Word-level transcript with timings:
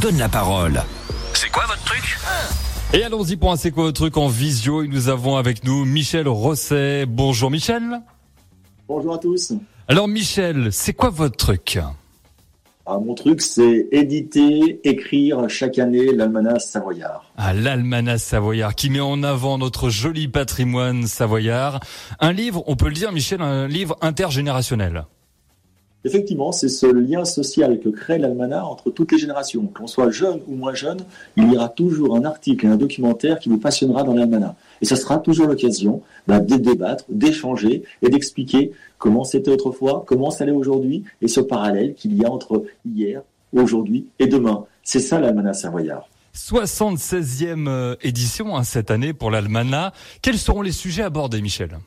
donne 0.00 0.18
la 0.18 0.28
parole. 0.30 0.82
C'est 1.34 1.50
quoi 1.50 1.64
votre 1.66 1.84
truc 1.84 2.18
Et 2.94 3.04
allons-y 3.04 3.36
pour 3.36 3.52
un 3.52 3.56
C'est 3.56 3.70
quoi 3.70 3.84
votre 3.84 4.00
truc 4.00 4.16
en 4.16 4.28
visio 4.28 4.82
et 4.82 4.88
nous 4.88 5.08
avons 5.08 5.36
avec 5.36 5.62
nous 5.64 5.84
Michel 5.84 6.26
Rosset. 6.26 7.04
Bonjour 7.06 7.50
Michel. 7.50 8.00
Bonjour 8.88 9.14
à 9.14 9.18
tous. 9.18 9.52
Alors 9.88 10.08
Michel, 10.08 10.72
c'est 10.72 10.94
quoi 10.94 11.10
votre 11.10 11.36
truc 11.36 11.78
ah, 12.86 12.98
mon 12.98 13.14
truc, 13.14 13.40
c'est 13.40 13.86
éditer, 13.92 14.80
écrire 14.82 15.48
chaque 15.48 15.78
année 15.78 16.12
l'almanach 16.12 16.60
savoyard. 16.60 17.30
Ah, 17.36 17.52
l'almanach 17.52 18.18
savoyard 18.18 18.74
qui 18.74 18.90
met 18.90 18.98
en 18.98 19.22
avant 19.22 19.58
notre 19.58 19.90
joli 19.90 20.26
patrimoine 20.26 21.06
savoyard. 21.06 21.78
Un 22.18 22.32
livre, 22.32 22.64
on 22.66 22.74
peut 22.74 22.88
le 22.88 22.94
dire 22.94 23.12
Michel, 23.12 23.42
un 23.42 23.68
livre 23.68 23.96
intergénérationnel. 24.00 25.04
Effectivement, 26.04 26.50
c'est 26.50 26.68
ce 26.68 26.86
lien 26.86 27.26
social 27.26 27.78
que 27.78 27.90
crée 27.90 28.16
l'almanach 28.16 28.64
entre 28.64 28.90
toutes 28.90 29.12
les 29.12 29.18
générations. 29.18 29.66
Qu'on 29.66 29.86
soit 29.86 30.10
jeune 30.10 30.40
ou 30.46 30.54
moins 30.54 30.72
jeune, 30.72 31.00
il 31.36 31.52
y 31.52 31.56
aura 31.56 31.68
toujours 31.68 32.16
un 32.16 32.24
article 32.24 32.66
et 32.66 32.68
un 32.70 32.76
documentaire 32.76 33.38
qui 33.38 33.50
vous 33.50 33.58
passionnera 33.58 34.02
dans 34.02 34.14
l'almanach. 34.14 34.54
Et 34.80 34.86
ça 34.86 34.96
sera 34.96 35.18
toujours 35.18 35.46
l'occasion 35.46 36.00
bah, 36.26 36.40
de 36.40 36.56
débattre, 36.56 37.04
d'échanger 37.10 37.82
et 38.00 38.08
d'expliquer 38.08 38.72
comment 38.96 39.24
c'était 39.24 39.50
autrefois, 39.50 40.04
comment 40.06 40.30
ça 40.30 40.44
allait 40.44 40.52
aujourd'hui 40.52 41.04
et 41.20 41.28
ce 41.28 41.40
parallèle 41.40 41.94
qu'il 41.94 42.16
y 42.16 42.24
a 42.24 42.30
entre 42.30 42.64
hier, 42.86 43.20
aujourd'hui 43.52 44.06
et 44.18 44.26
demain. 44.26 44.64
C'est 44.82 45.00
ça 45.00 45.20
l'almanach 45.20 45.56
savoyard. 45.56 46.08
76e 46.34 47.68
euh, 47.68 47.96
édition 48.00 48.56
hein, 48.56 48.64
cette 48.64 48.90
année 48.90 49.12
pour 49.12 49.30
l'almanach. 49.30 49.92
Quels 50.22 50.38
seront 50.38 50.62
les 50.62 50.72
sujets 50.72 51.02
abordés, 51.02 51.42
Michel? 51.42 51.78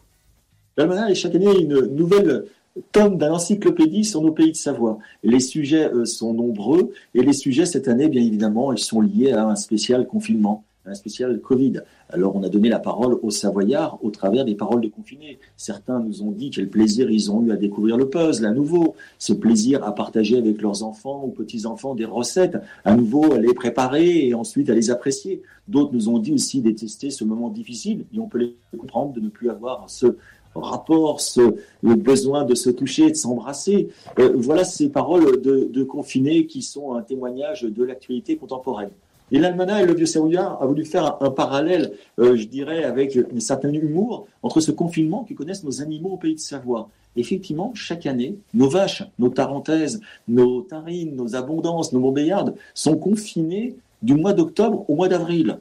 L'almanach 0.78 1.10
est 1.10 1.16
chaque 1.16 1.34
année 1.34 1.60
une 1.60 1.80
nouvelle 1.96 2.46
tome 2.92 3.18
d'un 3.18 3.32
encyclopédie 3.32 4.04
sur 4.04 4.22
nos 4.22 4.32
pays 4.32 4.52
de 4.52 4.58
Savoie. 4.58 4.98
Les 5.24 5.40
sujets 5.40 5.92
euh, 5.94 6.06
sont 6.06 6.34
nombreux 6.34 6.92
et 7.14 7.22
les 7.22 7.34
sujets 7.34 7.66
cette 7.66 7.88
année, 7.88 8.10
bien 8.10 8.22
évidemment, 8.22 8.74
ils 8.74 8.80
sont 8.80 9.02
liés 9.02 9.32
à 9.32 9.46
un 9.46 9.56
spécial 9.56 10.08
confinement, 10.08 10.64
un 10.86 10.96
spécial 10.96 11.40
Covid. 11.40 11.82
Alors 12.10 12.36
on 12.36 12.44
a 12.44 12.50
donné 12.50 12.70
la 12.70 12.80
parole 12.80 13.18
aux 13.22 13.30
Savoyards 13.30 14.00
au 14.04 14.10
travers 14.10 14.44
des 14.44 14.56
paroles 14.56 14.82
de 14.82 14.88
confinés. 14.88 15.40
Certains 15.56 16.00
nous 16.00 16.24
ont 16.24 16.32
dit 16.32 16.50
quel 16.50 16.68
plaisir 16.68 17.10
ils 17.10 17.32
ont 17.32 17.44
eu 17.44 17.52
à 17.52 17.58
découvrir 17.58 17.96
le 17.96 18.10
puzzle 18.10 18.46
à 18.46 18.52
nouveau, 18.52 18.96
ce 19.20 19.34
plaisir 19.34 19.84
à 19.84 19.94
partager 19.94 20.38
avec 20.38 20.62
leurs 20.62 20.84
enfants 20.84 21.24
ou 21.26 21.30
petits-enfants 21.30 21.96
des 21.96 22.06
recettes, 22.06 22.58
à 22.86 22.96
nouveau 22.96 23.34
à 23.34 23.38
les 23.38 23.54
préparer 23.54 24.28
et 24.28 24.34
ensuite 24.34 24.70
à 24.70 24.74
les 24.74 24.90
apprécier. 24.90 25.42
D'autres 25.68 25.94
nous 25.94 26.10
ont 26.10 26.20
dit 26.20 26.34
aussi 26.34 26.60
détester 26.60 27.12
ce 27.12 27.24
moment 27.24 27.50
difficile 27.50 28.06
et 28.14 28.20
on 28.20 28.28
peut 28.28 28.40
les 28.40 28.56
comprendre 28.78 29.14
de 29.14 29.22
ne 29.22 29.30
plus 29.30 29.50
avoir 29.50 29.90
ce 29.90 30.18
rapport, 30.62 31.22
ce, 31.22 31.56
le 31.82 31.96
besoin 31.96 32.44
de 32.44 32.56
se 32.56 32.70
toucher, 32.70 33.10
de 33.10 33.16
s'embrasser. 33.16 33.90
Euh, 34.20 34.34
voilà 34.36 34.64
ces 34.64 34.90
paroles 34.90 35.42
de, 35.42 35.70
de 35.72 35.84
confinés 35.84 36.46
qui 36.46 36.62
sont 36.62 36.94
un 36.94 37.02
témoignage 37.02 37.64
de 37.64 37.84
l'actualité 37.84 38.36
contemporaine. 38.36 38.92
Et 39.32 39.40
l'Almanach 39.40 39.82
et 39.82 39.86
le 39.88 39.96
vieux 39.96 40.06
Savoyard 40.06 40.62
a 40.62 40.66
voulu 40.68 40.86
faire 40.86 41.18
un, 41.22 41.32
parallèle, 41.32 41.94
euh, 42.20 42.36
je 42.36 42.46
dirais, 42.46 42.84
avec 42.84 43.18
un 43.18 43.40
certain 43.40 43.74
humour 43.74 44.28
entre 44.44 44.60
ce 44.60 44.72
confinement 44.72 45.24
que 45.24 45.34
connaissent 45.34 45.64
nos 45.64 45.82
animaux 45.82 46.10
au 46.10 46.18
pays 46.18 46.36
de 46.36 46.40
Savoie. 46.40 46.90
Effectivement, 47.16 47.72
chaque 47.74 48.06
année, 48.06 48.38
nos 48.54 48.70
vaches, 48.70 49.04
nos 49.18 49.30
tarentaises, 49.30 50.02
nos 50.28 50.62
tarines, 50.62 51.16
nos 51.16 51.36
abondances, 51.36 51.94
nos 51.94 52.00
montbéliardes 52.00 52.54
sont 52.76 52.96
confinées 52.96 53.76
du 54.04 54.14
mois 54.14 54.34
d'octobre 54.34 54.86
au 54.88 54.96
mois 54.96 55.08
d'avril. 55.08 55.58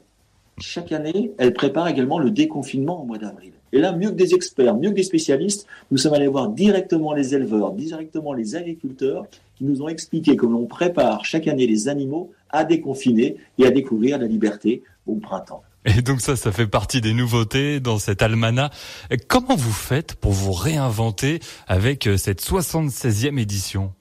Chaque 0.59 0.91
année, 0.91 1.31
elles 1.39 1.53
préparent 1.53 1.87
également 1.87 2.19
le 2.19 2.29
déconfinement 2.29 3.01
au 3.01 3.05
mois 3.05 3.17
d'avril. 3.17 3.53
Et 3.73 3.79
là, 3.79 3.91
mieux 3.91 4.09
que 4.09 4.15
des 4.15 4.35
experts, 4.35 4.77
mieux 4.77 4.91
que 4.91 4.95
des 4.95 5.03
spécialistes, 5.03 5.65
nous 5.89 5.97
sommes 5.97 6.13
allés 6.13 6.27
voir 6.27 6.49
directement 6.49 7.11
les 7.13 7.33
éleveurs, 7.33 7.71
directement 7.71 8.31
les 8.31 8.55
agriculteurs, 8.55 9.25
qui 9.55 9.65
nous 9.65 9.81
ont 9.81 9.87
expliqué 9.87 10.35
comment 10.35 10.59
on 10.59 10.67
prépare 10.67 11.25
chaque 11.25 11.47
année 11.47 11.65
les 11.65 11.87
animaux 11.87 12.31
à 12.51 12.65
déconfiner 12.65 13.35
et 13.57 13.65
à 13.65 13.71
découvrir 13.71 14.19
la 14.19 14.27
liberté 14.27 14.83
au 15.07 15.15
printemps. 15.15 15.63
Et 15.85 16.03
donc 16.03 16.21
ça, 16.21 16.35
ça 16.35 16.51
fait 16.51 16.67
partie 16.67 17.01
des 17.01 17.13
nouveautés 17.13 17.79
dans 17.79 17.97
cet 17.97 18.21
almanach. 18.21 18.71
Comment 19.27 19.55
vous 19.55 19.71
faites 19.73 20.13
pour 20.13 20.31
vous 20.31 20.53
réinventer 20.53 21.39
avec 21.67 22.07
euh, 22.07 22.15
cette 22.15 22.41
76e 22.43 23.39
édition? 23.39 23.91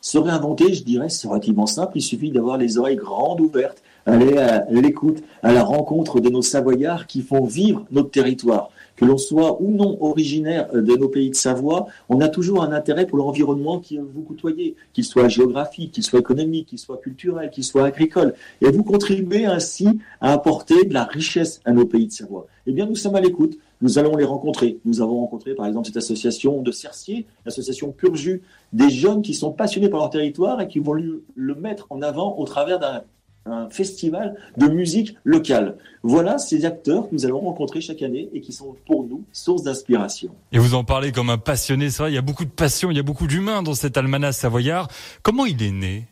Se 0.00 0.18
réinventer, 0.18 0.72
je 0.72 0.82
dirais, 0.82 1.10
c'est 1.10 1.28
relativement 1.28 1.66
simple. 1.66 1.92
Il 1.96 2.02
suffit 2.02 2.30
d'avoir 2.30 2.56
les 2.56 2.78
oreilles 2.78 2.96
grandes 2.96 3.40
ouvertes 3.40 3.82
aller 4.06 4.36
à 4.36 4.66
l'écoute, 4.70 5.22
à 5.42 5.52
la 5.52 5.62
rencontre 5.62 6.20
de 6.20 6.28
nos 6.28 6.42
Savoyards 6.42 7.06
qui 7.06 7.22
font 7.22 7.44
vivre 7.44 7.86
notre 7.90 8.10
territoire. 8.10 8.70
Que 8.96 9.04
l'on 9.04 9.18
soit 9.18 9.60
ou 9.60 9.72
non 9.72 9.98
originaire 10.00 10.72
de 10.72 10.96
nos 10.96 11.08
pays 11.08 11.28
de 11.28 11.34
Savoie, 11.34 11.86
on 12.08 12.20
a 12.20 12.28
toujours 12.28 12.62
un 12.62 12.70
intérêt 12.70 13.06
pour 13.06 13.18
l'environnement 13.18 13.80
qui 13.80 13.98
vous 13.98 14.22
côtoyez, 14.22 14.76
qu'il 14.92 15.04
soit 15.04 15.26
géographique, 15.28 15.90
qu'il 15.92 16.04
soit 16.04 16.20
économique, 16.20 16.68
qu'il 16.68 16.78
soit 16.78 16.98
culturel, 16.98 17.50
qu'il 17.50 17.64
soit 17.64 17.86
agricole. 17.86 18.34
Et 18.60 18.70
vous 18.70 18.84
contribuez 18.84 19.46
ainsi 19.46 19.88
à 20.20 20.32
apporter 20.32 20.84
de 20.84 20.94
la 20.94 21.04
richesse 21.04 21.60
à 21.64 21.72
nos 21.72 21.86
pays 21.86 22.06
de 22.06 22.12
Savoie. 22.12 22.46
Eh 22.66 22.72
bien, 22.72 22.86
nous 22.86 22.94
sommes 22.94 23.16
à 23.16 23.20
l'écoute. 23.20 23.58
Nous 23.80 23.98
allons 23.98 24.16
les 24.16 24.24
rencontrer. 24.24 24.78
Nous 24.84 25.02
avons 25.02 25.20
rencontré, 25.20 25.54
par 25.54 25.66
exemple, 25.66 25.88
cette 25.88 25.96
association 25.96 26.62
de 26.62 26.70
Cerciers, 26.70 27.26
l'association 27.44 27.90
Purju, 27.90 28.42
des 28.72 28.90
jeunes 28.90 29.22
qui 29.22 29.34
sont 29.34 29.50
passionnés 29.50 29.88
par 29.88 30.00
leur 30.00 30.10
territoire 30.10 30.60
et 30.60 30.68
qui 30.68 30.78
vont 30.78 30.94
le 30.94 31.54
mettre 31.56 31.88
en 31.90 32.00
avant 32.00 32.38
au 32.38 32.44
travers 32.44 32.78
d'un 32.78 33.02
un 33.46 33.68
festival 33.68 34.36
de 34.56 34.66
musique 34.66 35.16
locale. 35.24 35.76
Voilà 36.02 36.38
ces 36.38 36.64
acteurs 36.64 37.08
que 37.08 37.14
nous 37.14 37.26
allons 37.26 37.40
rencontrer 37.40 37.80
chaque 37.80 38.02
année 38.02 38.28
et 38.32 38.40
qui 38.40 38.52
sont 38.52 38.74
pour 38.86 39.04
nous 39.04 39.24
source 39.32 39.62
d'inspiration. 39.62 40.30
Et 40.52 40.58
vous 40.58 40.74
en 40.74 40.84
parlez 40.84 41.12
comme 41.12 41.30
un 41.30 41.38
passionné, 41.38 41.90
c'est 41.90 42.02
vrai, 42.02 42.12
il 42.12 42.14
y 42.14 42.18
a 42.18 42.22
beaucoup 42.22 42.44
de 42.44 42.50
passion, 42.50 42.90
il 42.90 42.96
y 42.96 43.00
a 43.00 43.02
beaucoup 43.02 43.26
d'humains 43.26 43.62
dans 43.62 43.74
cet 43.74 43.96
almanach 43.96 44.34
savoyard. 44.34 44.88
Comment 45.22 45.46
il 45.46 45.62
est 45.62 45.72
né? 45.72 46.06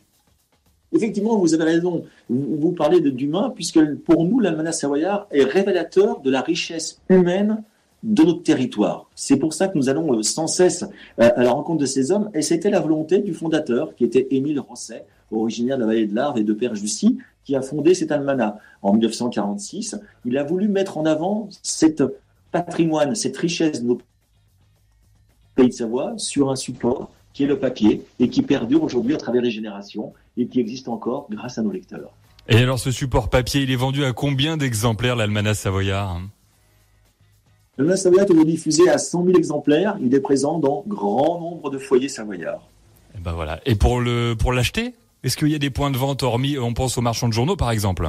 Effectivement, 0.95 1.37
vous 1.37 1.53
avez 1.55 1.63
raison. 1.63 2.05
Vous 2.29 2.71
parlez 2.71 3.01
d'humain, 3.01 3.51
puisque 3.55 3.83
pour 3.95 4.25
nous, 4.25 4.39
l'almanach 4.39 4.75
savoyard 4.75 5.27
est 5.31 5.43
révélateur 5.43 6.21
de 6.21 6.29
la 6.29 6.41
richesse 6.41 7.01
humaine 7.09 7.63
de 8.03 8.23
notre 8.23 8.43
territoire. 8.43 9.09
C'est 9.15 9.37
pour 9.37 9.53
ça 9.53 9.67
que 9.67 9.77
nous 9.77 9.89
allons 9.89 10.13
euh, 10.13 10.23
sans 10.23 10.47
cesse 10.47 10.83
euh, 11.19 11.31
à 11.35 11.43
la 11.43 11.51
rencontre 11.51 11.79
de 11.79 11.85
ces 11.85 12.11
hommes, 12.11 12.29
et 12.33 12.41
c'était 12.41 12.69
la 12.69 12.81
volonté 12.81 13.19
du 13.19 13.33
fondateur, 13.33 13.95
qui 13.95 14.03
était 14.03 14.27
Émile 14.31 14.59
Rosset, 14.59 15.05
originaire 15.31 15.77
de 15.77 15.81
la 15.81 15.87
vallée 15.87 16.05
de 16.05 16.13
l'Arve 16.13 16.37
et 16.37 16.43
de 16.43 16.53
Père 16.53 16.75
Jussy, 16.75 17.17
qui 17.45 17.55
a 17.55 17.61
fondé 17.61 17.93
cet 17.93 18.11
almanach 18.11 18.55
en 18.81 18.93
1946. 18.93 19.97
Il 20.25 20.37
a 20.37 20.43
voulu 20.43 20.67
mettre 20.67 20.97
en 20.97 21.05
avant 21.05 21.49
cet 21.61 22.03
patrimoine, 22.51 23.15
cette 23.15 23.35
richesse 23.37 23.81
de 23.81 23.87
nos 23.87 24.01
pays 25.55 25.69
de 25.69 25.73
Savoie 25.73 26.13
sur 26.17 26.51
un 26.51 26.55
support 26.55 27.11
qui 27.33 27.43
est 27.43 27.47
le 27.47 27.57
papier 27.57 28.03
et 28.19 28.29
qui 28.29 28.43
perdure 28.43 28.83
aujourd'hui 28.83 29.15
à 29.15 29.17
travers 29.17 29.41
les 29.41 29.51
générations 29.51 30.13
et 30.37 30.47
qui 30.47 30.59
existe 30.59 30.87
encore 30.87 31.27
grâce 31.29 31.57
à 31.57 31.63
nos 31.63 31.71
lecteurs. 31.71 32.11
Et 32.47 32.57
alors 32.57 32.79
ce 32.79 32.91
support 32.91 33.29
papier, 33.29 33.61
il 33.61 33.71
est 33.71 33.75
vendu 33.75 34.05
à 34.05 34.13
combien 34.13 34.57
d'exemplaires 34.57 35.15
l'almanach 35.15 35.55
savoyard 35.55 36.21
L'almanach 37.77 37.99
savoyard 37.99 38.27
est 38.29 38.45
diffusé 38.45 38.89
à 38.89 38.97
100 38.97 39.25
000 39.25 39.37
exemplaires. 39.37 39.97
Il 40.01 40.13
est 40.13 40.19
présent 40.19 40.59
dans 40.59 40.83
grand 40.87 41.39
nombre 41.39 41.69
de 41.69 41.77
foyers 41.77 42.09
savoyards. 42.09 42.67
Et 43.17 43.19
ben 43.19 43.33
voilà. 43.33 43.59
Et 43.65 43.75
pour 43.75 43.99
le 43.99 44.35
pour 44.37 44.53
l'acheter 44.53 44.93
est-ce 45.23 45.37
qu'il 45.37 45.47
y 45.47 45.55
a 45.55 45.59
des 45.59 45.69
points 45.69 45.89
de 45.89 45.95
vente 45.95 46.21
hormis, 46.21 46.57
on 46.57 46.73
pense 46.73 46.97
aux 46.97 47.01
marchands 47.01 47.29
de 47.29 47.33
journaux 47.33 47.55
par 47.55 47.71
exemple? 47.71 48.05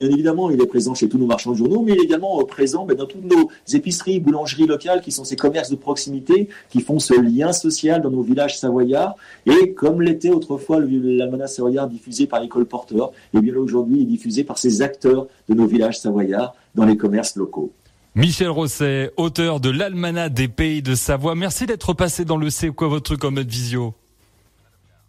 Bien 0.00 0.10
évidemment, 0.10 0.50
il 0.50 0.60
est 0.60 0.66
présent 0.66 0.92
chez 0.92 1.08
tous 1.08 1.18
nos 1.18 1.26
marchands 1.26 1.52
de 1.52 1.56
journaux, 1.56 1.82
mais 1.82 1.92
il 1.92 2.00
est 2.00 2.04
également 2.04 2.40
euh, 2.40 2.44
présent 2.44 2.84
ben, 2.84 2.96
dans 2.96 3.06
toutes 3.06 3.24
nos 3.24 3.48
épiceries, 3.72 4.18
boulangeries 4.18 4.66
locales, 4.66 5.02
qui 5.02 5.12
sont 5.12 5.24
ces 5.24 5.36
commerces 5.36 5.70
de 5.70 5.76
proximité, 5.76 6.48
qui 6.68 6.80
font 6.80 6.98
ce 6.98 7.14
lien 7.14 7.52
social 7.52 8.02
dans 8.02 8.10
nos 8.10 8.22
villages 8.22 8.58
savoyards. 8.58 9.14
Et 9.46 9.72
comme 9.72 10.02
l'était 10.02 10.30
autrefois 10.30 10.80
l'almanach 10.80 11.48
savoyard 11.48 11.88
diffusé 11.88 12.26
par 12.26 12.40
l'école 12.40 12.66
Porteur, 12.66 13.12
et 13.32 13.38
eh 13.38 13.40
bien 13.40 13.54
aujourd'hui 13.54 13.98
il 13.98 14.02
est 14.02 14.06
diffusé 14.06 14.42
par 14.42 14.58
ces 14.58 14.82
acteurs 14.82 15.28
de 15.48 15.54
nos 15.54 15.66
villages 15.66 16.00
savoyards 16.00 16.56
dans 16.74 16.84
les 16.84 16.96
commerces 16.96 17.36
locaux. 17.36 17.70
Michel 18.16 18.48
Rosset, 18.48 19.12
auteur 19.18 19.60
de 19.60 19.68
l'Almanach 19.68 20.32
des 20.32 20.48
Pays 20.48 20.80
de 20.80 20.94
Savoie. 20.94 21.34
Merci 21.34 21.66
d'être 21.66 21.92
passé 21.92 22.24
dans 22.24 22.38
le 22.38 22.48
C'est 22.48 22.70
quoi 22.70 22.88
votre 22.88 23.02
truc 23.02 23.22
en 23.24 23.30
mode 23.30 23.48
visio 23.48 23.94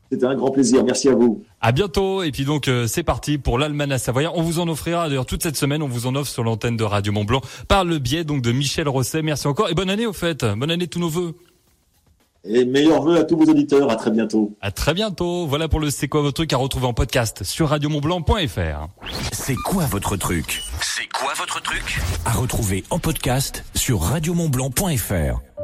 c'était 0.09 0.25
un 0.25 0.35
grand 0.35 0.51
plaisir. 0.51 0.85
Merci 0.85 1.09
à 1.09 1.15
vous. 1.15 1.43
À 1.59 1.73
bientôt. 1.73 2.23
Et 2.23 2.31
puis 2.31 2.45
donc, 2.45 2.69
euh, 2.69 2.87
c'est 2.87 3.03
parti 3.03 3.37
pour 3.37 3.59
l'Almanach 3.59 3.99
Savoyard. 3.99 4.37
On 4.37 4.41
vous 4.41 4.59
en 4.59 4.67
offrira, 4.69 5.09
d'ailleurs, 5.09 5.25
toute 5.25 5.43
cette 5.43 5.57
semaine, 5.57 5.83
on 5.83 5.89
vous 5.89 6.07
en 6.07 6.15
offre 6.15 6.31
sur 6.31 6.45
l'antenne 6.45 6.77
de 6.77 6.85
Radio 6.85 7.11
Mont 7.11 7.25
Blanc 7.25 7.41
par 7.67 7.83
le 7.83 7.99
biais 7.99 8.23
donc 8.23 8.41
de 8.41 8.53
Michel 8.53 8.87
Rosset. 8.87 9.21
Merci 9.21 9.47
encore. 9.47 9.69
Et 9.69 9.73
bonne 9.73 9.89
année, 9.89 10.05
au 10.05 10.13
fait. 10.13 10.45
Bonne 10.45 10.71
année, 10.71 10.87
tous 10.87 10.99
nos 10.99 11.09
voeux. 11.09 11.35
Et 12.45 12.63
meilleurs 12.63 13.01
voeux 13.01 13.17
à 13.17 13.25
tous 13.25 13.35
vos 13.35 13.51
auditeurs. 13.51 13.91
À 13.91 13.97
très 13.97 14.11
bientôt. 14.11 14.55
À 14.61 14.71
très 14.71 14.93
bientôt. 14.93 15.45
Voilà 15.45 15.67
pour 15.67 15.81
le 15.81 15.89
C'est 15.89 16.07
quoi 16.07 16.21
votre 16.21 16.35
truc 16.35 16.53
à 16.53 16.57
retrouver 16.57 16.87
en 16.87 16.93
podcast 16.93 17.43
sur 17.43 17.67
radiomontblanc.fr. 17.67 18.87
C'est 19.33 19.55
quoi 19.55 19.83
votre 19.87 20.15
truc? 20.15 20.63
Votre 21.35 21.61
truc? 21.61 21.99
À 22.25 22.31
retrouver 22.31 22.85
en 22.89 22.99
podcast 22.99 23.65
sur 23.75 24.01
radiomontblanc.fr. 24.01 25.56